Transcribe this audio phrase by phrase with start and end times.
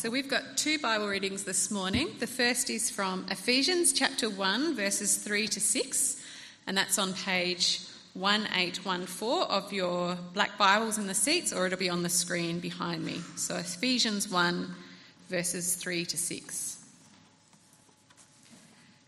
[0.00, 2.08] So we've got two Bible readings this morning.
[2.20, 6.22] The first is from Ephesians chapter 1, verses 3 to 6,
[6.66, 7.82] and that's on page
[8.14, 13.04] 1814 of your black Bibles in the seats, or it'll be on the screen behind
[13.04, 13.20] me.
[13.36, 14.74] So Ephesians 1,
[15.28, 16.82] verses 3 to 6.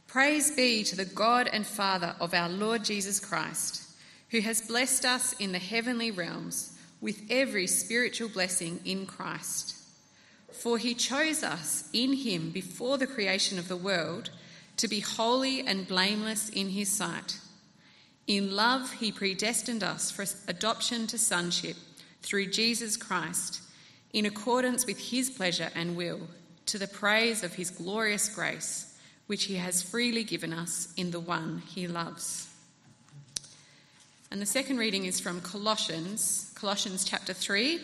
[0.08, 3.82] Praise be to the God and Father of our Lord Jesus Christ,
[4.28, 9.78] who has blessed us in the heavenly realms with every spiritual blessing in Christ.
[10.52, 14.30] For he chose us in him before the creation of the world
[14.76, 17.38] to be holy and blameless in his sight.
[18.26, 21.76] In love, he predestined us for adoption to sonship
[22.22, 23.60] through Jesus Christ,
[24.12, 26.20] in accordance with his pleasure and will,
[26.66, 31.20] to the praise of his glorious grace, which he has freely given us in the
[31.20, 32.48] one he loves.
[34.30, 37.80] And the second reading is from Colossians, Colossians chapter 3,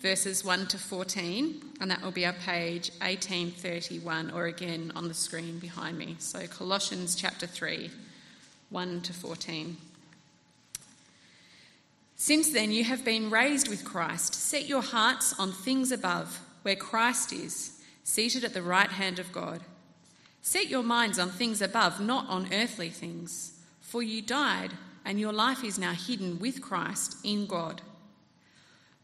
[0.00, 5.14] verses 1 to 14, and that will be our page 1831, or again on the
[5.14, 6.16] screen behind me.
[6.18, 7.90] So, Colossians chapter 3,
[8.70, 9.76] 1 to 14.
[12.16, 14.34] Since then, you have been raised with Christ.
[14.34, 19.32] Set your hearts on things above, where Christ is, seated at the right hand of
[19.32, 19.60] God.
[20.42, 23.52] Set your minds on things above, not on earthly things.
[23.80, 24.72] For you died,
[25.04, 27.82] and your life is now hidden with Christ in God.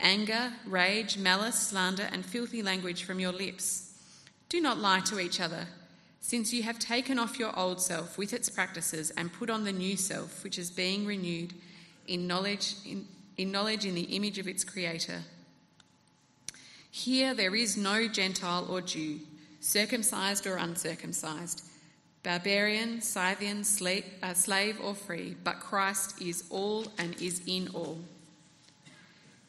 [0.00, 3.94] anger, rage, malice, slander, and filthy language from your lips.
[4.48, 5.66] Do not lie to each other,
[6.20, 9.72] since you have taken off your old self with its practices and put on the
[9.72, 11.54] new self, which is being renewed
[12.06, 13.06] in knowledge in,
[13.36, 15.22] in knowledge in the image of its creator.
[16.90, 19.20] Here there is no Gentile or Jew,
[19.60, 21.62] circumcised or uncircumcised,
[22.22, 27.98] barbarian, Scythian, slave, uh, slave or free, but Christ is all and is in all.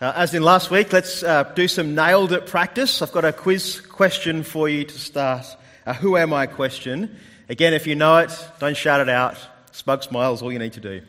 [0.00, 3.02] Uh, as in last week, let's uh, do some nailed it practice.
[3.02, 5.44] I've got a quiz question for you to start.
[5.84, 7.18] A who am I question.
[7.50, 9.36] Again, if you know it, don't shout it out.
[9.72, 11.02] Smug smiles, all you need to do.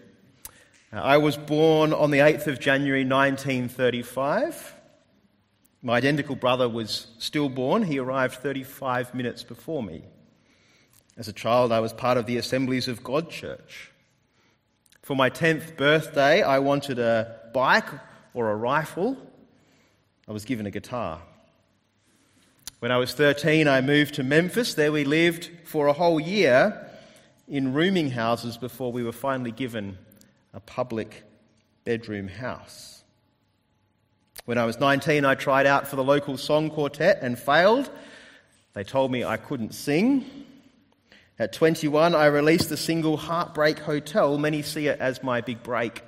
[0.91, 4.75] Uh, I was born on the 8th of January 1935.
[5.81, 7.83] My identical brother was stillborn.
[7.83, 10.03] He arrived 35 minutes before me.
[11.15, 13.89] As a child, I was part of the Assemblies of God Church.
[15.01, 17.87] For my 10th birthday, I wanted a bike
[18.33, 19.17] or a rifle,
[20.27, 21.21] I was given a guitar.
[22.79, 24.73] When I was 13, I moved to Memphis.
[24.73, 26.89] There we lived for a whole year
[27.47, 29.97] in rooming houses before we were finally given
[30.53, 31.23] a public
[31.83, 33.03] bedroom house.
[34.45, 37.91] When I was 19, I tried out for the local song quartet and failed.
[38.73, 40.25] They told me I couldn't sing.
[41.37, 44.37] At 21, I released the single Heartbreak Hotel.
[44.37, 46.03] Many see it as my big break.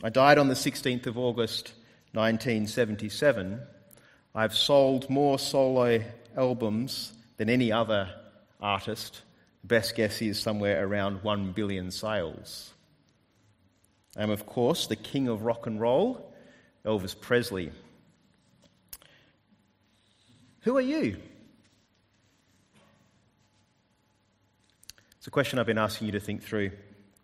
[0.00, 1.72] I died on the 16th of August
[2.12, 3.60] 1977.
[4.32, 6.04] I've sold more solo
[6.36, 8.08] albums than any other
[8.60, 9.22] artist.
[9.64, 12.72] Best guess is somewhere around 1 billion sales.
[14.16, 16.32] I am, of course, the king of rock and roll,
[16.84, 17.72] Elvis Presley.
[20.60, 21.16] Who are you?
[25.16, 26.70] It's a question I've been asking you to think through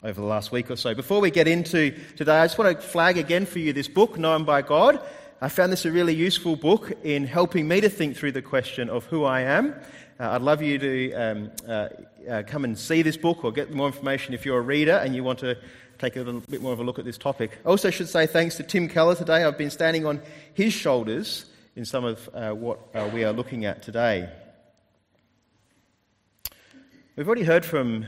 [0.05, 0.95] over the last week or so.
[0.95, 4.19] Before we get into today, I just want to flag again for you this book,
[4.19, 5.01] Known by God.
[5.41, 8.91] I found this a really useful book in helping me to think through the question
[8.91, 9.75] of who I am.
[10.21, 11.89] Uh, I'd love you to um, uh,
[12.29, 15.15] uh, come and see this book or get more information if you're a reader and
[15.17, 15.56] you want to
[15.99, 17.59] take a little bit more of a look at this topic.
[17.65, 19.43] I also should say thanks to Tim Keller today.
[19.43, 20.21] I've been standing on
[20.53, 21.47] his shoulders
[21.77, 24.29] in some of uh, what uh, we are looking at today.
[27.17, 28.05] We've already heard from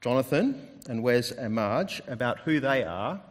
[0.00, 3.22] Jonathan and Wes and Marge about who they are,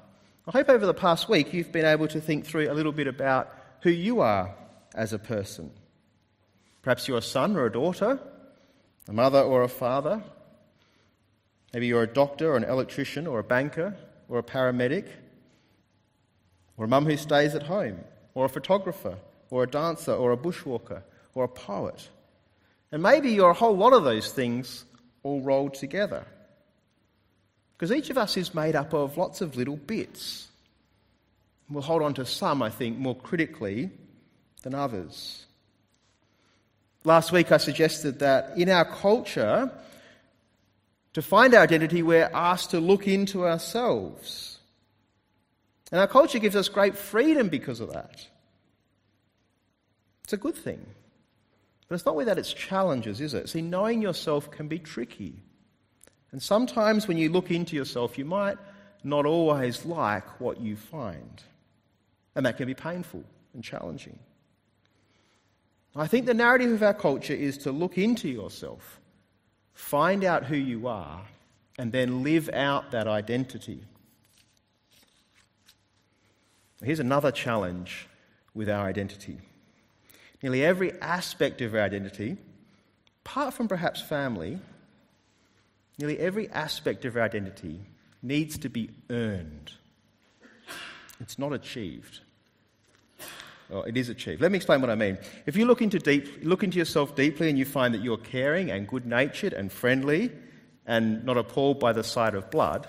[0.47, 3.05] I hope over the past week you've been able to think through a little bit
[3.05, 3.53] about
[3.83, 4.55] who you are
[4.95, 5.69] as a person.
[6.81, 8.19] Perhaps you're a son or a daughter,
[9.07, 10.23] a mother or a father,
[11.73, 13.95] Maybe you're a doctor or an electrician or a banker
[14.27, 15.07] or a paramedic
[16.77, 17.99] or a mum who stays at home
[18.33, 19.17] or a photographer
[19.49, 21.03] or a dancer or a bushwalker
[21.35, 22.09] or a poet.
[22.91, 24.85] And maybe you're a whole lot of those things
[25.21, 26.25] all rolled together.
[27.79, 30.49] Because each of us is made up of lots of little bits.
[31.69, 33.89] We'll hold on to some, I think, more critically
[34.63, 35.45] than others.
[37.05, 39.71] Last week I suggested that in our culture,
[41.13, 44.59] to find our identity, we're asked to look into ourselves.
[45.89, 48.27] And our culture gives us great freedom because of that.
[50.25, 50.85] It's a good thing.
[51.87, 53.47] But it's not without its challenges, is it?
[53.47, 55.35] See, knowing yourself can be tricky.
[56.31, 58.57] And sometimes when you look into yourself, you might
[59.03, 61.43] not always like what you find.
[62.35, 63.23] And that can be painful
[63.53, 64.19] and challenging.
[65.95, 68.99] I think the narrative of our culture is to look into yourself,
[69.73, 71.21] find out who you are,
[71.79, 73.83] and then live out that identity.
[76.83, 78.07] Here's another challenge
[78.53, 79.39] with our identity.
[80.43, 82.37] Nearly every aspect of our identity,
[83.25, 84.59] apart from perhaps family,
[85.99, 87.81] nearly every aspect of our identity
[88.21, 89.71] needs to be earned.
[91.19, 92.21] It's not achieved.
[93.69, 94.41] Well, it is achieved.
[94.41, 95.17] Let me explain what I mean.
[95.45, 98.71] If you look into, deep, look into yourself deeply and you find that you're caring
[98.71, 100.31] and good natured and friendly
[100.87, 102.87] and not appalled by the sight of blood,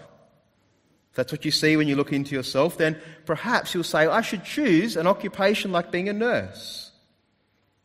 [1.10, 2.96] if that's what you see when you look into yourself, then
[3.26, 6.92] perhaps you'll say, I should choose an occupation like being a nurse.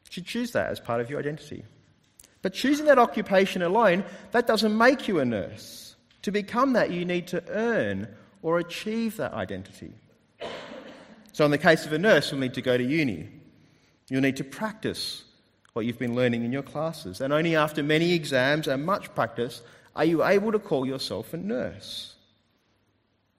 [0.06, 1.66] You should choose that as part of your identity.
[2.46, 5.96] But choosing that occupation alone, that doesn't make you a nurse.
[6.22, 8.08] To become that, you need to earn
[8.44, 9.92] or achieve that identity.
[11.32, 13.30] So, in the case of a nurse, you'll need to go to uni.
[14.10, 15.24] You'll need to practice
[15.74, 17.20] what you've been learning in your classes.
[17.20, 19.64] And only after many exams and much practice
[19.96, 22.14] are you able to call yourself a nurse.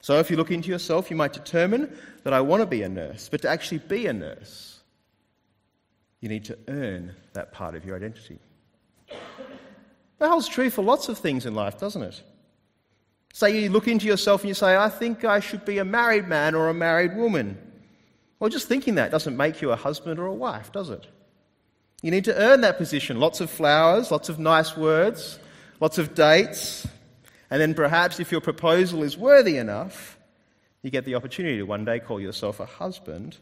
[0.00, 2.88] So, if you look into yourself, you might determine that I want to be a
[2.88, 3.28] nurse.
[3.28, 4.80] But to actually be a nurse,
[6.20, 8.40] you need to earn that part of your identity.
[10.18, 12.22] That holds true for lots of things in life, doesn't it?
[13.32, 16.26] Say you look into yourself and you say, I think I should be a married
[16.26, 17.58] man or a married woman.
[18.38, 21.06] Well, just thinking that doesn't make you a husband or a wife, does it?
[22.02, 23.20] You need to earn that position.
[23.20, 25.38] Lots of flowers, lots of nice words,
[25.80, 26.86] lots of dates.
[27.50, 30.18] And then perhaps if your proposal is worthy enough,
[30.82, 33.38] you get the opportunity to one day call yourself a husband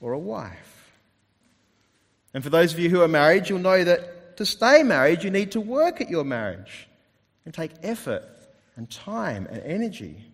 [0.00, 0.92] or a wife.
[2.34, 5.30] And for those of you who are married, you'll know that to stay married, you
[5.30, 6.88] need to work at your marriage
[7.44, 8.24] and take effort
[8.76, 10.24] and time and energy.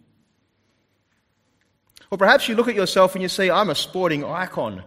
[2.10, 4.82] Or perhaps you look at yourself and you see, I'm a sporting icon,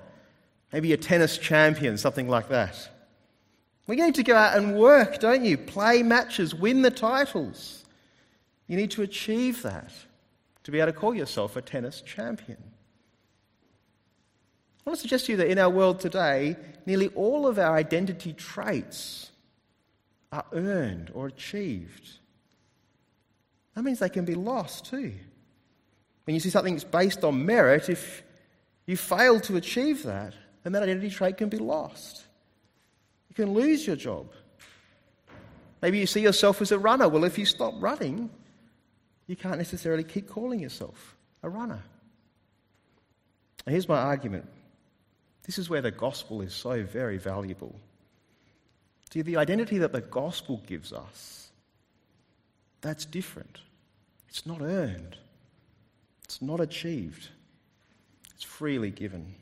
[0.71, 2.89] maybe a tennis champion, something like that.
[3.87, 5.57] Well, you need to go out and work, don't you?
[5.57, 7.83] Play matches, win the titles.
[8.67, 9.91] You need to achieve that
[10.63, 12.57] to be able to call yourself a tennis champion.
[14.85, 16.55] I want to suggest to you that in our world today,
[16.85, 19.31] nearly all of our identity traits
[20.31, 22.19] are earned or achieved.
[23.73, 25.13] That means they can be lost too.
[26.25, 28.23] When you see something that's based on merit, if
[28.85, 30.33] you fail to achieve that,
[30.63, 32.23] then that identity trait can be lost.
[33.29, 34.31] You can lose your job.
[35.81, 37.09] Maybe you see yourself as a runner.
[37.09, 38.29] Well, if you stop running,
[39.27, 41.83] you can't necessarily keep calling yourself a runner.
[43.65, 44.47] And here's my argument
[45.45, 47.75] this is where the gospel is so very valuable.
[49.11, 51.49] See, the identity that the gospel gives us,
[52.81, 53.59] that's different.
[54.27, 55.15] It's not earned.
[56.25, 57.29] It's not achieved,
[58.33, 59.35] it's freely given.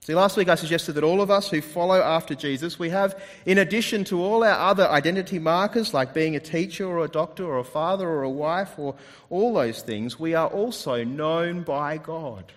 [0.00, 3.22] See, last week I suggested that all of us who follow after Jesus, we have,
[3.46, 7.44] in addition to all our other identity markers like being a teacher or a doctor
[7.44, 8.96] or a father or a wife or
[9.30, 12.52] all those things, we are also known by God.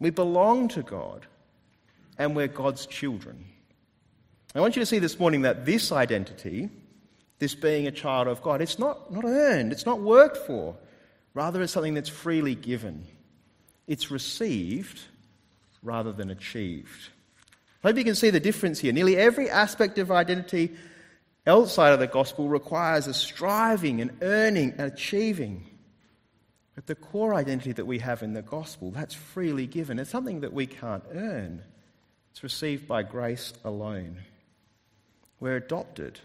[0.00, 1.26] We belong to God
[2.18, 3.44] and we're God's children.
[4.54, 6.70] I want you to see this morning that this identity,
[7.38, 10.76] this being a child of God, it's not, not earned, it's not worked for.
[11.34, 13.04] Rather, it's something that's freely given.
[13.86, 15.00] It's received
[15.82, 17.10] rather than achieved.
[17.84, 18.92] I hope you can see the difference here.
[18.92, 20.74] Nearly every aspect of identity
[21.46, 25.66] outside of the gospel requires a striving and earning and achieving.
[26.76, 29.98] But the core identity that we have in the gospel, that's freely given.
[29.98, 31.62] It's something that we can't earn.
[32.30, 34.18] It's received by grace alone.
[35.40, 36.20] We're adopted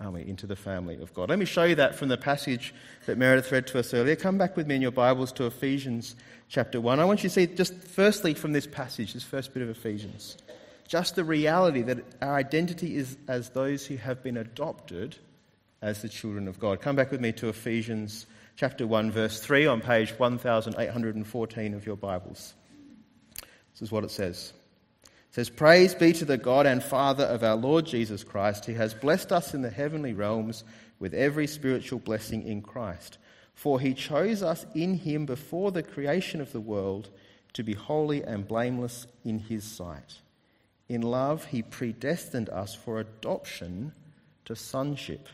[0.00, 1.28] aren't we, into the family of God.
[1.28, 2.72] Let me show you that from the passage
[3.06, 4.16] that Meredith read to us earlier.
[4.16, 6.14] Come back with me in your Bibles to Ephesians
[6.48, 7.00] chapter 1.
[7.00, 10.36] I want you to see, just firstly from this passage, this first bit of Ephesians,
[10.86, 15.16] just the reality that our identity is as those who have been adopted
[15.82, 16.80] as the children of God.
[16.80, 18.26] Come back with me to Ephesians
[18.58, 22.54] chapter 1, verse 3 on page 1814 of your Bibles.
[23.40, 24.52] This is what it says.
[25.04, 28.74] It says, Praise be to the God and Father of our Lord Jesus Christ, who
[28.74, 30.64] has blessed us in the heavenly realms
[30.98, 33.18] with every spiritual blessing in Christ.
[33.54, 37.10] For he chose us in him before the creation of the world
[37.52, 40.18] to be holy and blameless in his sight.
[40.88, 43.92] In love, he predestined us for adoption
[44.46, 45.28] to sonship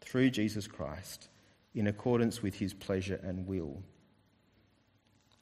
[0.00, 1.29] through Jesus Christ
[1.74, 3.82] in accordance with his pleasure and will.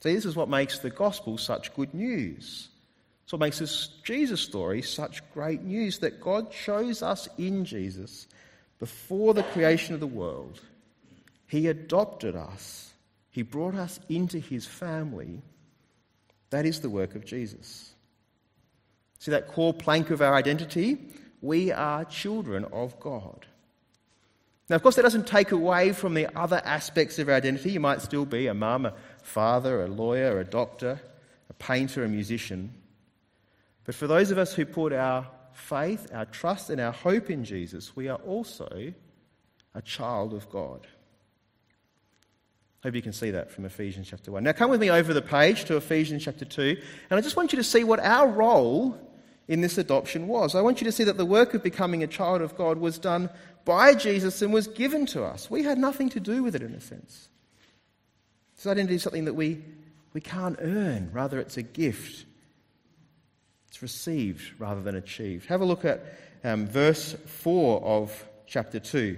[0.03, 2.69] See, this is what makes the gospel such good news.
[3.25, 8.27] It's what makes this Jesus story such great news that God chose us in Jesus
[8.79, 10.61] before the creation of the world.
[11.47, 12.93] He adopted us,
[13.31, 15.43] He brought us into His family.
[16.51, 17.93] That is the work of Jesus.
[19.19, 20.99] See that core plank of our identity?
[21.41, 23.47] We are children of God.
[24.69, 27.73] Now, of course, that doesn't take away from the other aspects of our identity.
[27.73, 31.01] You might still be a mum, a father, a lawyer, a doctor,
[31.49, 32.75] a painter, a musician.
[33.85, 37.45] But for those of us who put our faith, our trust, and our hope in
[37.45, 38.93] Jesus, we are also
[39.75, 40.87] a child of God.
[42.83, 44.45] Hope you can see that from Ephesians chapter 1.
[44.45, 46.77] Now, come with me over the page to Ephesians chapter 2,
[47.11, 49.08] and I just want you to see what our role
[49.49, 50.55] in this adoption was.
[50.55, 52.99] I want you to see that the work of becoming a child of God was
[52.99, 53.31] done
[53.65, 55.51] by Jesus and was given to us.
[55.51, 57.29] We had nothing to do with it in a sense.
[58.57, 59.65] This identity is something that we,
[60.13, 62.27] we can't earn, rather, it's a gift.
[63.69, 65.47] It's received rather than achieved.
[65.47, 66.05] Have a look at
[66.45, 69.17] um, verse 4 of chapter 2.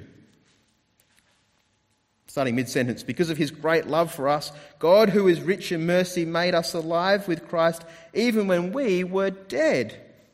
[2.28, 5.86] Starting mid sentence, because of his great love for us, God, who is rich in
[5.86, 7.84] mercy, made us alive with Christ
[8.14, 10.00] even when we were dead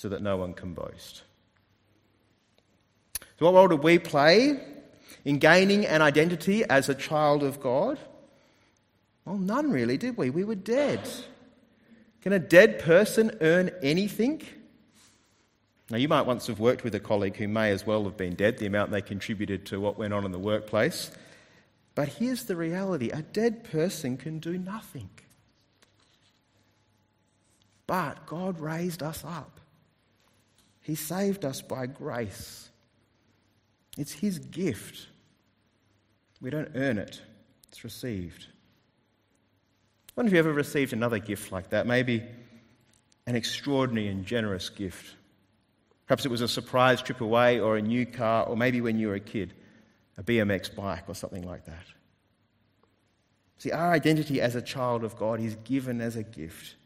[0.00, 1.24] so that no one can boast.
[3.38, 4.58] So, what role did we play
[5.26, 7.98] in gaining an identity as a child of God?
[9.26, 10.30] Well, none really, did we?
[10.30, 11.06] We were dead.
[12.22, 14.42] Can a dead person earn anything?
[15.90, 18.34] Now, you might once have worked with a colleague who may as well have been
[18.34, 21.10] dead, the amount they contributed to what went on in the workplace.
[21.94, 25.10] But here's the reality a dead person can do nothing.
[27.86, 29.59] But God raised us up.
[30.82, 32.70] He saved us by grace.
[33.98, 35.08] It's His gift.
[36.40, 37.20] We don't earn it,
[37.68, 38.46] it's received.
[40.08, 42.24] I wonder if you ever received another gift like that, maybe
[43.26, 45.14] an extraordinary and generous gift.
[46.06, 49.08] Perhaps it was a surprise trip away, or a new car, or maybe when you
[49.08, 49.54] were a kid,
[50.18, 51.84] a BMX bike, or something like that.
[53.58, 56.76] See, our identity as a child of God is given as a gift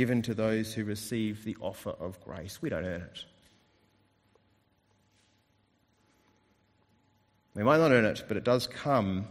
[0.00, 2.62] given to those who receive the offer of grace.
[2.62, 3.24] We don't earn it.
[7.54, 9.28] We might not earn it, but it does come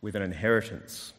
[0.00, 1.12] with an inheritance.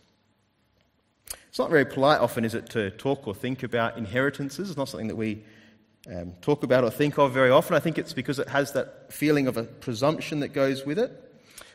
[1.49, 4.69] It's not very polite, often, is it, to talk or think about inheritances?
[4.69, 5.43] It's not something that we
[6.11, 7.75] um, talk about or think of very often.
[7.75, 11.11] I think it's because it has that feeling of a presumption that goes with it.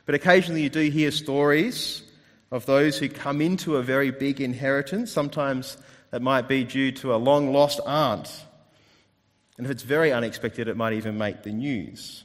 [0.05, 2.03] But occasionally you do hear stories
[2.51, 5.13] of those who come into a very big inheritance.
[5.13, 5.77] Sometimes
[6.17, 8.45] it might be due to a long lost aunt.
[9.57, 12.25] And if it's very unexpected, it might even make the news.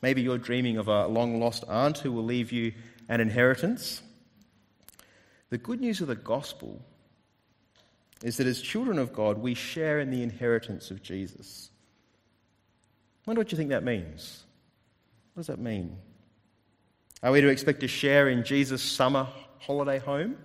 [0.00, 2.72] Maybe you're dreaming of a long lost aunt who will leave you
[3.08, 4.02] an inheritance.
[5.50, 6.80] The good news of the gospel
[8.22, 11.70] is that as children of God, we share in the inheritance of Jesus.
[13.26, 14.44] I wonder what you think that means.
[15.32, 15.96] What does that mean?
[17.22, 20.36] Are we to expect to share in Jesus' summer holiday home?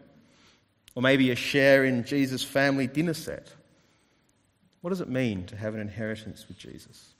[0.95, 3.51] Or maybe a share in Jesus' family dinner set.
[4.81, 7.13] What does it mean to have an inheritance with Jesus?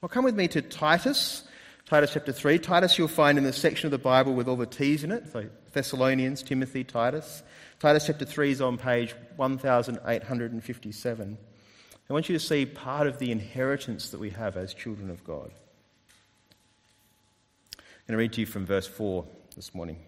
[0.00, 1.42] Well, come with me to Titus,
[1.86, 2.58] Titus chapter 3.
[2.58, 5.32] Titus you'll find in the section of the Bible with all the T's in it,
[5.32, 7.42] so Thessalonians, Timothy, Titus.
[7.80, 11.38] Titus chapter 3 is on page 1857.
[12.10, 15.24] I want you to see part of the inheritance that we have as children of
[15.24, 15.50] God.
[17.78, 19.24] I'm going to read to you from verse 4
[19.56, 19.98] this morning.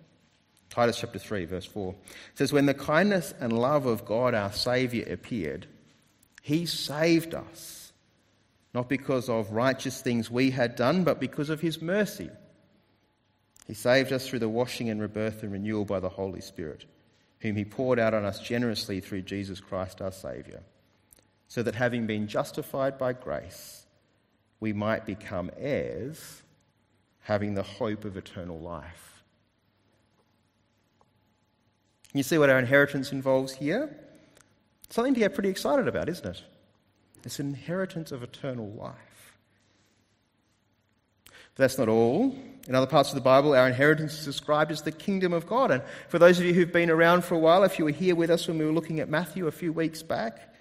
[0.71, 1.95] Titus chapter 3, verse 4
[2.35, 5.67] says, When the kindness and love of God our Saviour appeared,
[6.43, 7.93] he saved us,
[8.73, 12.31] not because of righteous things we had done, but because of his mercy.
[13.71, 16.87] He saved us through the washing and rebirth and renewal by the Holy Spirit,
[17.39, 20.59] whom He poured out on us generously through Jesus Christ our Saviour,
[21.47, 23.87] so that having been justified by grace,
[24.59, 26.43] we might become heirs,
[27.21, 29.10] having the hope of eternal life.
[32.13, 33.97] You see what our inheritance involves here?
[34.89, 36.43] Something to get pretty excited about, isn't it?
[37.25, 38.97] It's an inheritance of eternal life.
[41.27, 42.35] But that's not all.
[42.67, 45.71] In other parts of the Bible, our inheritance is described as the kingdom of God.
[45.71, 48.15] And for those of you who've been around for a while, if you were here
[48.15, 50.55] with us when we were looking at Matthew a few weeks back,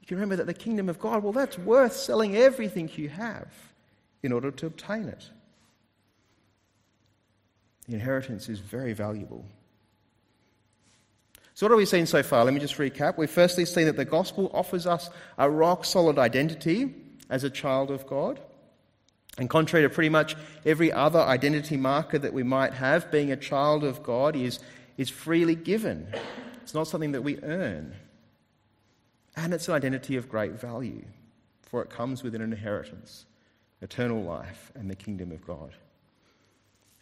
[0.00, 3.48] you can remember that the kingdom of God, well, that's worth selling everything you have
[4.22, 5.30] in order to obtain it.
[7.88, 9.44] The inheritance is very valuable.
[11.54, 12.44] So, what have we seen so far?
[12.44, 13.16] Let me just recap.
[13.16, 15.08] We've firstly seen that the gospel offers us
[15.38, 16.92] a rock solid identity
[17.30, 18.40] as a child of God.
[19.38, 23.36] And contrary to pretty much every other identity marker that we might have, being a
[23.36, 24.58] child of God is,
[24.96, 26.08] is freely given.
[26.62, 27.94] It's not something that we earn.
[29.36, 31.04] And it's an identity of great value,
[31.62, 33.26] for it comes with an inheritance,
[33.80, 35.72] eternal life, and the kingdom of God.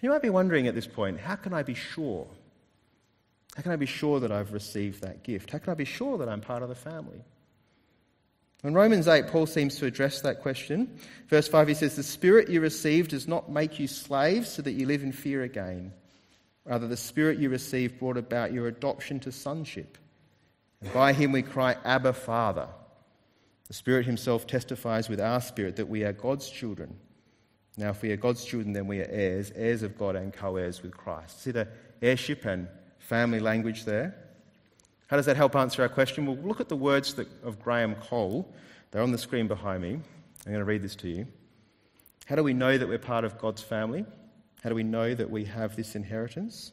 [0.00, 2.26] You might be wondering at this point how can I be sure
[3.56, 5.50] how can I be sure that I've received that gift?
[5.50, 7.22] How can I be sure that I'm part of the family?
[8.64, 10.98] In Romans 8, Paul seems to address that question.
[11.28, 14.72] Verse 5, he says, The Spirit you received does not make you slaves so that
[14.72, 15.92] you live in fear again.
[16.64, 19.98] Rather, the Spirit you received brought about your adoption to sonship.
[20.80, 22.68] And by him we cry, Abba, Father.
[23.66, 26.96] The Spirit himself testifies with our spirit that we are God's children.
[27.76, 30.56] Now, if we are God's children, then we are heirs, heirs of God and co
[30.56, 31.42] heirs with Christ.
[31.42, 31.68] See the
[32.00, 32.68] heirship and
[33.12, 34.14] family language there.
[35.08, 36.24] How does that help answer our question?
[36.24, 38.50] Well, look at the words that, of Graham Cole.
[38.90, 39.90] They're on the screen behind me.
[40.46, 41.26] I'm going to read this to you.
[42.24, 44.06] How do we know that we're part of God's family?
[44.62, 46.72] How do we know that we have this inheritance?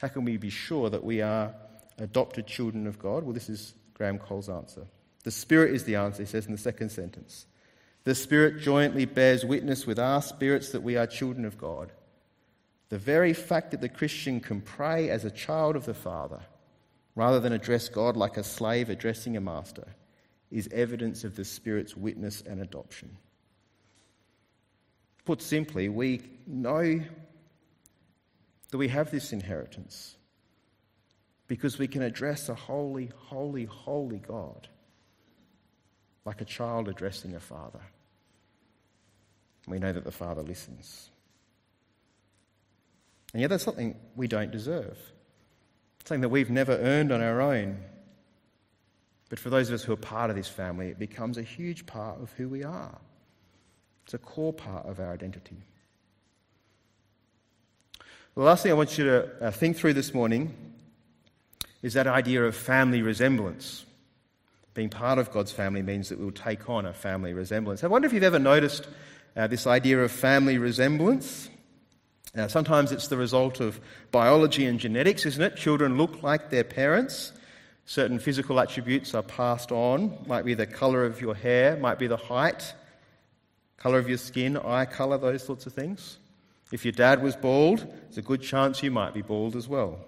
[0.00, 1.52] How can we be sure that we are
[1.98, 3.24] adopted children of God?
[3.24, 4.86] Well, this is Graham Cole's answer.
[5.24, 7.46] The Spirit is the answer, he says in the second sentence.
[8.04, 11.90] The Spirit jointly bears witness with our spirits that we are children of God.
[12.90, 16.40] The very fact that the Christian can pray as a child of the Father
[17.14, 19.86] rather than address God like a slave addressing a master
[20.50, 23.16] is evidence of the Spirit's witness and adoption.
[25.24, 27.00] Put simply, we know
[28.70, 30.16] that we have this inheritance
[31.46, 34.68] because we can address a holy, holy, holy God
[36.24, 37.80] like a child addressing a father.
[39.66, 41.09] We know that the Father listens.
[43.32, 44.98] And yet, that's something we don't deserve,
[46.04, 47.78] something that we've never earned on our own.
[49.28, 51.86] But for those of us who are part of this family, it becomes a huge
[51.86, 52.98] part of who we are.
[54.04, 55.56] It's a core part of our identity.
[58.34, 60.54] The last thing I want you to uh, think through this morning
[61.82, 63.84] is that idea of family resemblance.
[64.74, 67.84] Being part of God's family means that we'll take on a family resemblance.
[67.84, 68.88] I wonder if you've ever noticed
[69.36, 71.48] uh, this idea of family resemblance.
[72.34, 73.80] Now, sometimes it's the result of
[74.12, 75.56] biology and genetics, isn't it?
[75.56, 77.32] Children look like their parents.
[77.86, 80.16] Certain physical attributes are passed on.
[80.26, 82.72] Might be the colour of your hair, might be the height,
[83.76, 86.18] colour of your skin, eye colour, those sorts of things.
[86.70, 89.98] If your dad was bald, there's a good chance you might be bald as well.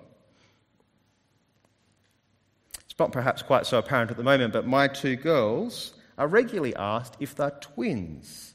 [2.85, 6.77] It's not perhaps quite so apparent at the moment, but my two girls are regularly
[6.77, 8.52] asked if they're twins.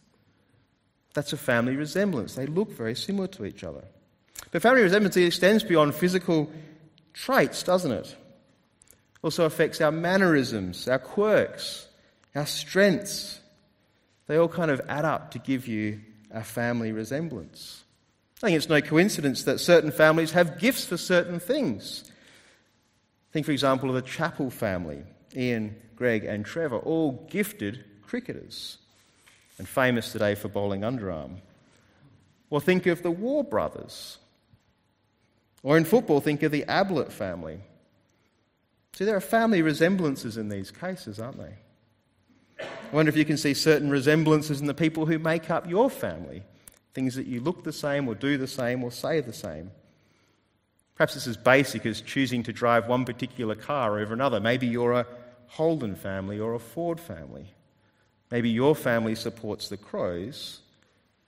[1.18, 2.36] That's a family resemblance.
[2.36, 3.84] They look very similar to each other.
[4.52, 6.52] But family resemblance extends beyond physical
[7.12, 8.16] traits, doesn't it?
[9.24, 11.88] Also affects our mannerisms, our quirks,
[12.36, 13.40] our strengths.
[14.28, 17.84] They all kind of add up to give you a family resemblance.
[18.38, 22.04] I think it's no coincidence that certain families have gifts for certain things.
[23.32, 25.02] Think, for example, of the Chappell family
[25.36, 28.78] Ian, Greg, and Trevor, all gifted cricketers
[29.58, 31.38] and famous today for bowling underarm.
[32.50, 34.18] Well, think of the Waugh brothers.
[35.64, 37.60] Or in football, think of the Ablett family.
[38.94, 41.54] See, there are family resemblances in these cases, aren't they?
[42.60, 45.90] I wonder if you can see certain resemblances in the people who make up your
[45.90, 46.44] family.
[46.94, 49.72] Things that you look the same, or do the same, or say the same.
[50.96, 54.40] Perhaps it's as basic as choosing to drive one particular car over another.
[54.40, 55.06] Maybe you're a
[55.48, 57.54] Holden family or a Ford family.
[58.30, 60.60] Maybe your family supports the crows,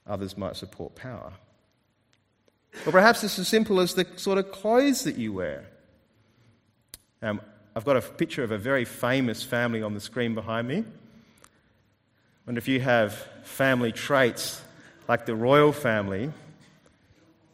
[0.05, 1.31] others might support power.
[2.85, 5.65] Or perhaps it's as simple as the sort of clothes that you wear.
[7.21, 7.41] Um,
[7.75, 10.79] I've got a picture of a very famous family on the screen behind me.
[10.79, 10.83] I
[12.45, 14.61] wonder if you have family traits
[15.07, 16.31] like the royal family.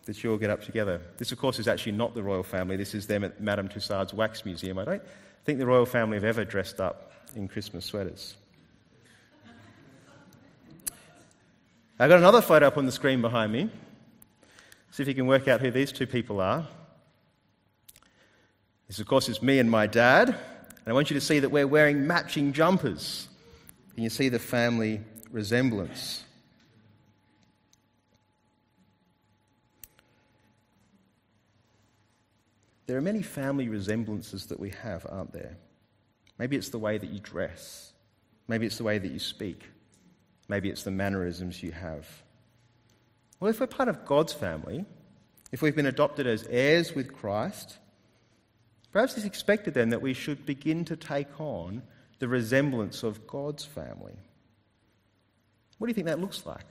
[0.06, 1.02] that you all get up together.
[1.18, 2.76] This, of course, is actually not the royal family.
[2.76, 4.78] This is them at Madame Tussauds Wax Museum.
[4.78, 5.04] I don't
[5.46, 8.36] think the royal family have ever dressed up in Christmas sweaters.
[11.98, 13.70] I've got another photo up on the screen behind me.
[14.92, 16.68] See if you can work out who these two people are.
[18.88, 20.28] This, of course, is me and my dad.
[20.28, 23.30] And I want you to see that we're wearing matching jumpers.
[23.94, 26.26] Can you see the family resemblance?
[32.88, 35.56] There are many family resemblances that we have, aren't there?
[36.38, 37.94] Maybe it's the way that you dress.
[38.50, 39.64] Maybe it's the way that you speak.
[40.48, 42.08] Maybe it's the mannerisms you have.
[43.40, 44.86] Well, if we're part of God's family,
[45.52, 47.78] if we've been adopted as heirs with Christ,
[48.92, 51.82] perhaps it's expected then that we should begin to take on
[52.20, 54.16] the resemblance of God's family.
[55.78, 56.66] What do you think that looks like?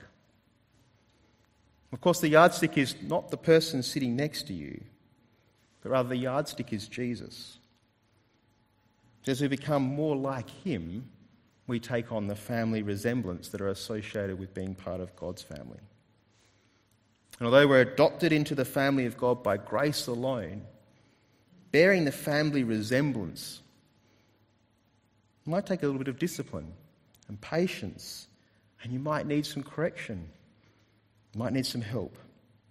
[1.91, 4.83] Of course, the yardstick is not the person sitting next to you,
[5.81, 7.59] but rather the yardstick is Jesus.
[9.27, 11.09] As we become more like him,
[11.67, 15.79] we take on the family resemblance that are associated with being part of God's family.
[17.39, 20.63] And although we're adopted into the family of God by grace alone,
[21.71, 23.61] bearing the family resemblance
[25.45, 26.73] might take a little bit of discipline
[27.27, 28.27] and patience,
[28.81, 30.27] and you might need some correction.
[31.33, 32.17] You might need some help.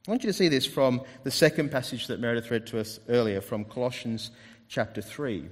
[0.07, 3.00] I want you to see this from the second passage that Meredith read to us
[3.09, 4.30] earlier from Colossians
[4.68, 5.48] chapter 3.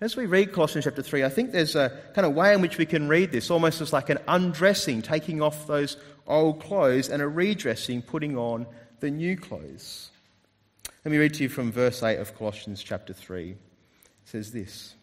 [0.00, 2.78] As we read Colossians chapter 3, I think there's a kind of way in which
[2.78, 7.22] we can read this almost as like an undressing, taking off those old clothes, and
[7.22, 8.66] a redressing, putting on
[9.00, 10.10] the new clothes.
[11.04, 13.50] Let me read to you from verse 8 of Colossians chapter 3.
[13.50, 13.58] It
[14.24, 14.94] says this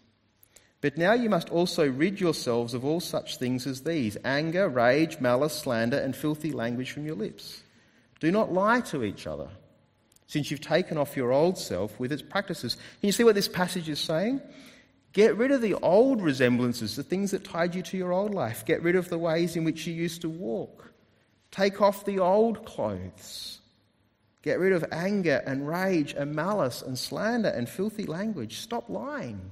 [0.81, 5.21] But now you must also rid yourselves of all such things as these anger, rage,
[5.21, 7.63] malice, slander, and filthy language from your lips.
[8.19, 9.47] Do not lie to each other,
[10.27, 12.75] since you've taken off your old self with its practices.
[12.75, 14.41] Can you see what this passage is saying?
[15.13, 18.65] Get rid of the old resemblances, the things that tied you to your old life.
[18.65, 20.93] Get rid of the ways in which you used to walk.
[21.51, 23.59] Take off the old clothes.
[24.41, 28.59] Get rid of anger and rage and malice and slander and filthy language.
[28.59, 29.51] Stop lying.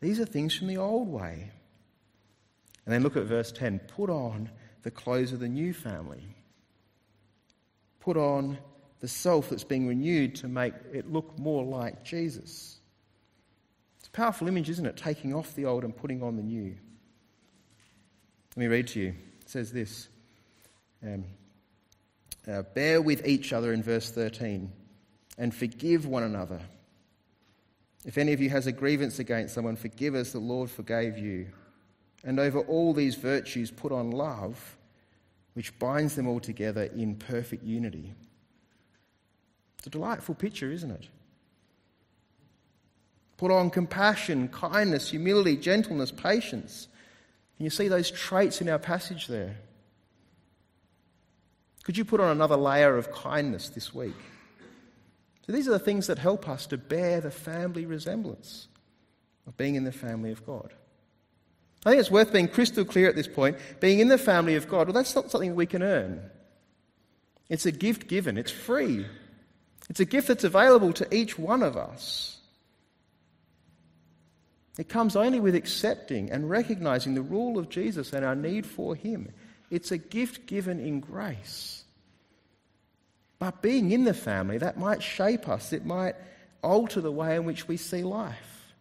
[0.00, 1.52] These are things from the old way.
[2.84, 4.50] And then look at verse 10 put on
[4.82, 6.34] the clothes of the new family.
[8.00, 8.58] Put on
[8.98, 12.79] the self that's being renewed to make it look more like Jesus
[14.12, 14.96] a powerful image, isn't it?
[14.96, 16.76] Taking off the old and putting on the new.
[18.50, 19.14] Let me read to you.
[19.40, 20.08] It says this
[21.04, 21.24] um,
[22.50, 24.72] uh, Bear with each other in verse 13
[25.38, 26.60] and forgive one another.
[28.04, 31.48] If any of you has a grievance against someone, forgive as the Lord forgave you.
[32.24, 34.76] And over all these virtues, put on love,
[35.54, 38.12] which binds them all together in perfect unity.
[39.78, 41.08] It's a delightful picture, isn't it?
[43.40, 46.88] Put on compassion, kindness, humility, gentleness, patience.
[47.56, 49.56] Can you see those traits in our passage there?
[51.82, 54.12] Could you put on another layer of kindness this week?
[55.46, 58.68] So these are the things that help us to bear the family resemblance
[59.46, 60.74] of being in the family of God.
[61.86, 63.56] I think it's worth being crystal clear at this point.
[63.80, 66.28] Being in the family of God, well, that's not something we can earn.
[67.48, 69.06] It's a gift given, it's free.
[69.88, 72.36] It's a gift that's available to each one of us.
[74.80, 78.94] It comes only with accepting and recognizing the rule of Jesus and our need for
[78.94, 79.30] Him.
[79.70, 81.84] It's a gift given in grace.
[83.38, 86.14] But being in the family, that might shape us, it might
[86.62, 88.72] alter the way in which we see life.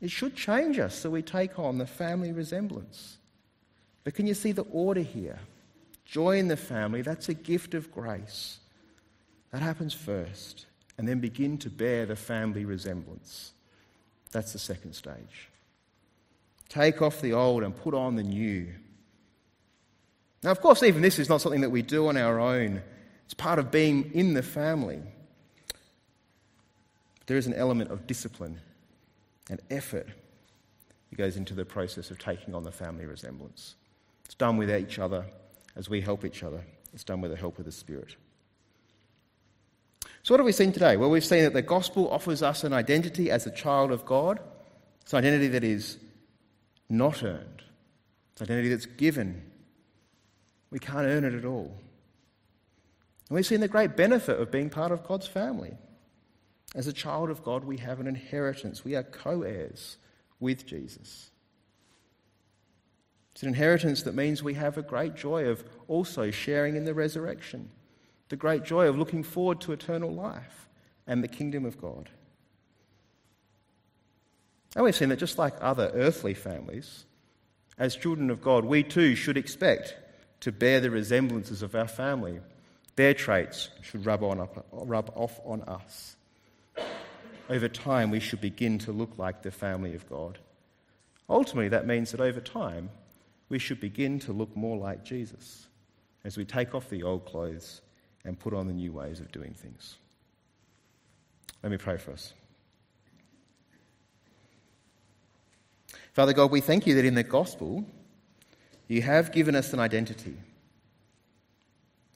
[0.00, 3.18] It should change us so we take on the family resemblance.
[4.04, 5.40] But can you see the order here?
[6.04, 8.60] Join the family, that's a gift of grace.
[9.50, 13.50] That happens first, and then begin to bear the family resemblance.
[14.34, 15.48] That's the second stage.
[16.68, 18.66] Take off the old and put on the new.
[20.42, 22.82] Now, of course, even this is not something that we do on our own,
[23.24, 25.00] it's part of being in the family.
[27.26, 28.58] There is an element of discipline
[29.48, 30.08] and effort
[31.10, 33.76] that goes into the process of taking on the family resemblance.
[34.24, 35.26] It's done with each other
[35.76, 38.16] as we help each other, it's done with the help of the Spirit.
[40.24, 40.96] So, what have we seen today?
[40.96, 44.40] Well, we've seen that the gospel offers us an identity as a child of God.
[45.02, 45.98] It's an identity that is
[46.88, 47.62] not earned,
[48.32, 49.42] it's an identity that's given.
[50.70, 51.78] We can't earn it at all.
[53.28, 55.74] And we've seen the great benefit of being part of God's family.
[56.74, 58.82] As a child of God, we have an inheritance.
[58.82, 59.98] We are co heirs
[60.40, 61.30] with Jesus.
[63.32, 66.94] It's an inheritance that means we have a great joy of also sharing in the
[66.94, 67.68] resurrection
[68.28, 70.68] the great joy of looking forward to eternal life
[71.06, 72.08] and the kingdom of God.
[74.74, 77.04] And we've seen that just like other earthly families,
[77.78, 79.96] as children of God, we too should expect
[80.40, 82.40] to bear the resemblances of our family.
[82.96, 86.16] Their traits should rub, on up, rub off on us.
[87.48, 90.38] Over time, we should begin to look like the family of God.
[91.28, 92.90] Ultimately, that means that over time,
[93.48, 95.66] we should begin to look more like Jesus
[96.24, 97.82] as we take off the old clothes
[98.24, 99.96] and put on the new ways of doing things.
[101.62, 102.32] Let me pray for us.
[106.12, 107.84] Father God, we thank you that in the gospel
[108.86, 110.36] you have given us an identity.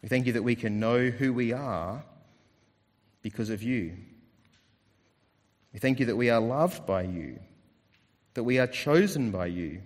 [0.02, 2.04] We thank you that we can know who we are
[3.22, 3.96] because of you.
[5.72, 7.40] We thank you that we are loved by you,
[8.34, 9.82] that we are chosen by you,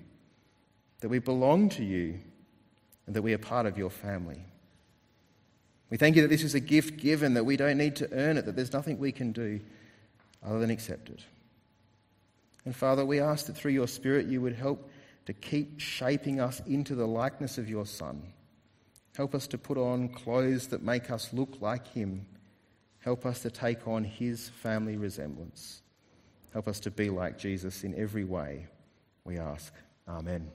[1.01, 2.19] that we belong to you,
[3.07, 4.45] and that we are part of your family.
[5.93, 8.39] We thank you that this is a gift given, that we don't need to earn
[8.39, 9.61] it, that there's nothing we can do
[10.43, 11.21] other than accept it.
[12.65, 14.89] And Father, we ask that through your Spirit you would help
[15.27, 18.23] to keep shaping us into the likeness of your Son.
[19.19, 22.25] Help us to put on clothes that make us look like him.
[23.01, 25.83] Help us to take on his family resemblance.
[26.55, 28.67] Help us to be like Jesus in every way,
[29.27, 29.75] we ask.
[30.09, 30.51] Amen.